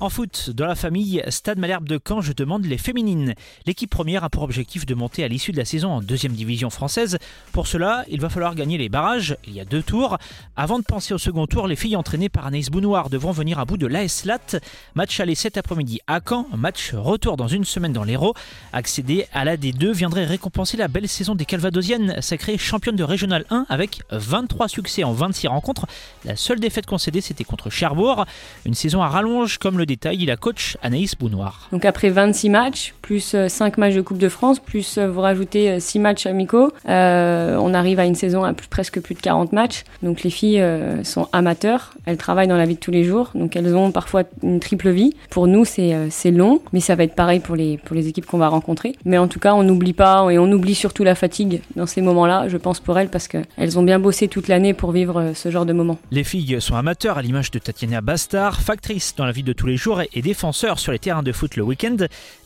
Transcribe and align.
En 0.00 0.10
foot, 0.10 0.50
dans 0.50 0.66
la 0.66 0.76
famille 0.76 1.20
Stade 1.26 1.58
Malherbe 1.58 1.88
de 1.88 1.98
Caen, 1.98 2.20
je 2.20 2.32
demande 2.32 2.64
les 2.64 2.78
féminines. 2.78 3.34
L'équipe 3.66 3.90
première 3.90 4.22
a 4.22 4.30
pour 4.30 4.44
objectif 4.44 4.86
de 4.86 4.94
monter 4.94 5.24
à 5.24 5.28
l'issue 5.28 5.50
de 5.50 5.56
la 5.56 5.64
saison 5.64 5.90
en 5.90 6.00
deuxième 6.00 6.34
division 6.34 6.70
française. 6.70 7.18
Pour 7.50 7.66
cela, 7.66 8.04
il 8.08 8.20
va 8.20 8.28
falloir 8.28 8.54
gagner 8.54 8.78
les 8.78 8.88
barrages. 8.88 9.36
Il 9.44 9.54
y 9.54 9.60
a 9.60 9.64
deux 9.64 9.82
tours. 9.82 10.16
Avant 10.54 10.78
de 10.78 10.84
penser 10.84 11.14
au 11.14 11.18
second 11.18 11.48
tour, 11.48 11.66
les 11.66 11.74
filles 11.74 11.96
entraînées 11.96 12.28
par 12.28 12.46
Anaïs 12.46 12.70
Bounoir 12.70 13.10
devront 13.10 13.32
venir 13.32 13.58
à 13.58 13.64
bout 13.64 13.76
de 13.76 13.88
l'AS 13.88 14.24
Lat. 14.24 14.60
Match 14.94 15.18
aller 15.18 15.34
cet 15.34 15.56
après-midi 15.56 15.98
à 16.06 16.20
Caen. 16.24 16.46
Match 16.56 16.94
retour 16.94 17.36
dans 17.36 17.48
une 17.48 17.64
semaine 17.64 17.92
dans 17.92 18.04
l'Hérault. 18.04 18.34
Accéder 18.72 19.26
à 19.32 19.44
la 19.44 19.56
D2 19.56 19.90
viendrait 19.90 20.26
récompenser 20.26 20.76
la 20.76 20.86
belle 20.86 21.08
saison 21.08 21.34
des 21.34 21.44
Calvadosiennes, 21.44 22.22
sacrées 22.22 22.56
championnes 22.56 22.94
de 22.94 23.02
Régional 23.02 23.46
1 23.50 23.66
avec 23.68 24.02
23 24.12 24.68
succès 24.68 25.02
en 25.02 25.12
26 25.12 25.48
rencontres. 25.48 25.86
La 26.24 26.36
seule 26.36 26.60
défaite 26.60 26.86
concédée, 26.86 27.20
c'était 27.20 27.42
contre 27.42 27.68
Cherbourg. 27.68 28.26
Une 28.64 28.74
saison 28.74 29.02
à 29.02 29.08
rallonge 29.08 29.58
comme 29.58 29.76
le 29.76 29.87
détail 29.88 30.24
la 30.26 30.36
coach 30.36 30.76
Anaïs 30.82 31.16
Bounoir. 31.16 31.68
Donc 31.72 31.84
après 31.84 32.10
26 32.10 32.50
matchs, 32.50 32.94
plus 33.02 33.34
5 33.48 33.78
euh, 33.78 33.80
matchs 33.80 33.94
de 33.94 34.02
Coupe 34.02 34.18
de 34.18 34.28
France, 34.28 34.60
plus 34.60 34.98
euh, 34.98 35.08
vous 35.08 35.20
rajoutez 35.20 35.80
6 35.80 35.98
euh, 35.98 36.02
matchs 36.02 36.26
amicaux, 36.26 36.72
on 36.86 37.74
arrive 37.74 37.98
à 37.98 38.04
une 38.04 38.14
saison 38.14 38.44
à 38.44 38.52
presque 38.52 39.00
plus 39.00 39.14
de 39.14 39.20
40 39.20 39.52
matchs. 39.52 39.84
Donc 40.02 40.22
les 40.22 40.30
filles 40.30 40.62
sont 41.02 41.28
amateurs, 41.32 41.94
elles 42.04 42.16
travaillent 42.16 42.48
dans 42.48 42.56
la 42.56 42.66
vie 42.66 42.74
de 42.74 42.80
tous 42.80 42.90
les 42.90 43.04
jours, 43.04 43.30
donc 43.34 43.56
elles 43.56 43.74
ont 43.74 43.90
parfois 43.90 44.24
une 44.42 44.60
triple 44.60 44.90
vie. 44.90 45.14
Pour 45.30 45.46
nous, 45.46 45.64
c'est 45.64 46.30
long, 46.30 46.60
mais 46.72 46.80
ça 46.80 46.94
va 46.94 47.04
être 47.04 47.14
pareil 47.14 47.40
pour 47.40 47.56
les, 47.56 47.78
pour 47.78 47.96
les 47.96 48.08
équipes 48.08 48.26
qu'on 48.26 48.38
va 48.38 48.48
rencontrer. 48.48 48.94
Mais 49.04 49.18
en 49.18 49.26
tout 49.26 49.40
cas, 49.40 49.54
on 49.54 49.62
n'oublie 49.62 49.94
pas 49.94 50.28
et 50.30 50.38
on 50.38 50.50
oublie 50.52 50.74
surtout 50.74 51.04
la 51.04 51.14
fatigue 51.14 51.62
dans 51.76 51.86
ces 51.86 52.02
moments-là, 52.02 52.48
je 52.48 52.56
pense 52.58 52.80
pour 52.80 52.98
elles, 52.98 53.08
parce 53.08 53.28
qu'elles 53.28 53.78
ont 53.78 53.82
bien 53.82 53.98
bossé 53.98 54.28
toute 54.28 54.48
l'année 54.48 54.74
pour 54.74 54.92
vivre 54.92 55.32
ce 55.34 55.50
genre 55.50 55.64
de 55.64 55.72
moments. 55.72 55.98
Les 56.10 56.24
filles 56.24 56.60
sont 56.60 56.76
amateurs 56.76 57.16
à 57.18 57.22
l'image 57.22 57.50
de 57.50 57.58
Tatiana 57.58 58.00
Bastard, 58.00 58.60
factrice 58.60 59.14
dans 59.16 59.24
la 59.24 59.32
vie 59.32 59.42
de 59.42 59.52
tous 59.52 59.66
les 59.66 59.77
jours 59.78 60.02
et 60.12 60.22
défenseur 60.22 60.78
sur 60.78 60.92
les 60.92 60.98
terrains 60.98 61.22
de 61.22 61.32
foot 61.32 61.56
le 61.56 61.62
week-end. 61.62 61.96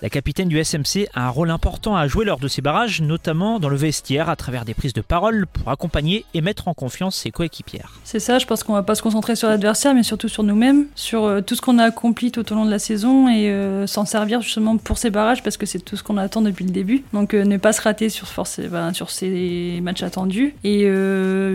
La 0.03 0.11
capitaine 0.11 0.49
du 0.49 0.63
SMC 0.63 1.09
a 1.15 1.27
un 1.27 1.31
rôle 1.31 1.51
important 1.51 1.97
à 1.97 2.07
jouer 2.07 2.25
lors 2.25 2.39
de 2.39 2.49
ces 2.49 2.63
barrages, 2.63 3.01
notamment 3.01 3.59
dans 3.59 3.69
le 3.69 3.77
vestiaire 3.77 4.29
à 4.29 4.37
travers 4.37 4.65
des 4.65 4.75
prises 4.75 4.93
de 4.93 5.01
parole 5.01 5.47
pour 5.47 5.69
accompagner 5.71 6.25
et 6.35 6.41
mettre 6.41 6.69
en 6.69 6.75
confiance 6.75 7.17
ses 7.17 7.31
coéquipières. 7.31 7.93
C'est 8.05 8.21
ça, 8.21 8.39
je 8.39 8.47
pense 8.47 8.63
qu'on 8.63 8.75
va 8.75 8.83
pas 8.83 8.95
se 8.95 9.03
concentrer 9.03 9.37
sur 9.37 9.49
l'adversaire, 9.49 9.95
mais 9.95 10.03
surtout 10.03 10.29
sur 10.29 10.43
nous-mêmes, 10.43 10.87
sur 10.95 11.25
euh, 11.25 11.41
tout 11.41 11.55
ce 11.55 11.61
qu'on 11.61 11.79
a 11.79 11.85
accompli 11.85 12.31
tout 12.31 12.53
au 12.53 12.55
long 12.55 12.65
de 12.65 12.71
la 12.71 12.79
saison 12.79 13.29
et 13.29 13.51
euh, 13.51 13.87
s'en 13.87 14.05
servir 14.05 14.43
justement 14.43 14.77
pour 14.77 14.99
ces 14.99 15.11
barrages 15.11 15.43
parce 15.43 15.57
que 15.57 15.67
c'est 15.67 15.81
tout 15.81 15.97
ce 15.97 16.03
qu'on 16.03 16.17
attend 16.17 16.43
depuis 16.43 16.65
le 16.65 16.71
début. 16.71 17.05
Donc 17.13 17.35
euh, 17.35 17.45
ne 17.45 17.57
pas 17.57 17.73
se 17.73 17.81
rater 17.81 18.09
sur, 18.09 18.29
ben, 18.71 18.93
sur 18.93 19.11
ces 19.11 19.81
matchs 19.83 20.03
attendus 20.03 20.55
et 20.65 20.89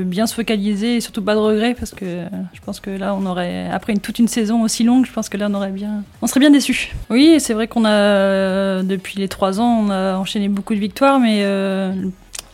bien 0.05 0.28
se 0.28 0.33
focaliser 0.33 0.98
et 0.98 1.02
surtout 1.02 1.22
pas 1.22 1.36
de 1.36 1.39
regrets 1.39 1.73
parce 1.73 1.92
que 1.92 2.23
je 2.53 2.59
pense 2.61 2.80
que 2.80 2.89
là 2.89 3.16
on 3.16 3.25
aurait, 3.25 3.70
après 3.70 3.94
une, 3.94 4.00
toute 4.00 4.20
une 4.20 4.28
saison 4.28 4.64
aussi 4.64 4.83
longue, 4.83 5.05
je 5.05 5.11
pense 5.11 5.30
que 5.30 5.38
là 5.38 5.48
on 5.50 5.53
aurait 5.53 5.67
on 6.22 6.28
serait 6.28 6.40
bien 6.40 6.52
déçus. 6.52 6.94
Oui, 7.10 7.40
c'est 7.40 7.54
vrai 7.54 7.68
qu'on 7.68 7.86
a, 7.86 7.92
euh, 7.92 8.84
depuis 8.84 9.20
les 9.20 9.28
trois 9.28 9.60
ans, 9.60 9.86
on 9.86 9.90
a 9.90 10.18
enchaîné 10.18 10.48
beaucoup 10.50 10.73
de 10.73 10.80
victoires, 10.80 11.20
mais 11.20 11.42
euh, 11.44 11.94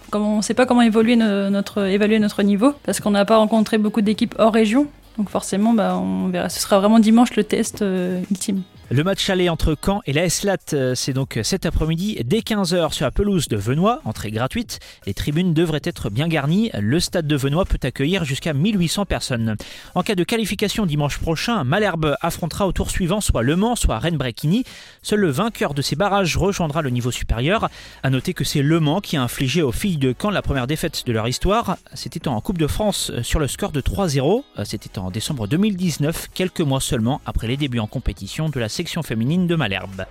comme 0.10 0.24
on 0.24 0.38
ne 0.38 0.42
sait 0.42 0.54
pas 0.54 0.66
comment 0.66 0.82
évaluer 0.82 1.16
notre 1.16 2.44
niveau, 2.44 2.74
parce 2.84 3.00
qu'on 3.00 3.12
n'a 3.12 3.26
pas 3.26 3.38
rencontré 3.38 3.78
beaucoup 3.78 4.02
d'équipes 4.02 4.36
hors 4.38 4.54
région. 4.54 4.88
Donc 5.18 5.30
forcément, 5.30 5.74
bah, 5.74 5.98
on 5.98 6.30
verra. 6.30 6.50
Ce 6.50 6.60
sera 6.60 6.80
vraiment 6.80 7.00
dimanche 7.00 7.36
le 7.36 7.44
test 7.44 7.82
euh, 7.82 8.22
ultime. 8.32 8.64
Le 8.90 9.04
match 9.04 9.30
aller 9.30 9.48
entre 9.48 9.78
Caen 9.82 10.02
et 10.06 10.12
la 10.12 10.30
SLAT, 10.30 10.58
euh, 10.74 10.94
c'est 10.94 11.14
donc 11.14 11.40
cet 11.42 11.66
après-midi 11.66 12.20
dès 12.26 12.40
15h 12.40 12.92
sur 12.92 13.06
la 13.06 13.12
pelouse 13.12 13.48
de 13.48 13.56
Venoy, 13.56 14.00
entrée 14.04 14.30
gratuite. 14.30 14.82
Les 15.08 15.14
tribunes 15.14 15.54
devraient 15.54 15.82
être 15.84 16.10
bien 16.10 16.28
garnies. 16.28 16.70
Le 16.78 17.00
stade 17.00 17.26
de 17.26 17.36
Venoy 17.38 17.64
peut 17.64 17.80
accueillir 17.82 18.26
jusqu'à 18.26 18.54
1800 18.54 19.06
personnes. 19.06 19.56
En 19.96 20.04
cas 20.04 20.16
de 20.16 20.24
qualification 20.26 20.86
dimanche 20.86 21.18
prochain, 21.18 21.64
Malherbe 21.64 22.18
affrontera 22.20 22.68
au 22.68 22.74
tour 22.74 22.92
suivant 22.92 23.22
soit 23.22 23.42
Le 23.42 23.56
Mans, 23.56 23.78
soit 23.78 24.00
Rennes-Bréquigny. 24.00 24.66
Seul 25.02 25.22
le 25.22 25.32
vainqueur 25.32 25.74
de 25.74 25.82
ces 25.82 25.96
barrages 25.96 26.36
rejoindra 26.36 26.82
le 26.82 26.90
niveau 26.90 27.10
supérieur. 27.10 27.70
À 28.04 28.10
noter 28.10 28.34
que 28.34 28.44
c'est 28.44 28.62
Le 28.62 28.82
Mans 28.82 29.00
qui 29.00 29.16
a 29.16 29.24
infligé 29.24 29.62
aux 29.62 29.72
filles 29.72 29.98
de 29.98 30.14
Caen 30.22 30.30
la 30.30 30.42
première 30.42 30.68
défaite 30.68 31.04
de 31.06 31.14
leur 31.14 31.28
histoire. 31.30 31.78
C'était 31.94 32.28
en 32.28 32.42
Coupe 32.42 32.58
de 32.58 32.68
France 32.68 33.14
sur 33.22 33.40
le 33.40 33.48
score 33.48 33.72
de 33.72 33.80
3-0. 33.80 34.44
C'était 34.66 35.00
en 35.00 35.10
décembre 35.10 35.48
2019, 35.48 36.28
quelques 36.34 36.62
mois 36.62 36.82
seulement 36.82 37.22
après 37.26 37.48
les 37.48 37.56
débuts 37.56 37.80
en 37.80 37.88
compétition 37.88 38.50
de 38.50 38.60
la 38.60 38.70
série 38.74 39.04
féminine 39.04 39.46
de 39.46 39.56
Malherbe. 39.56 40.06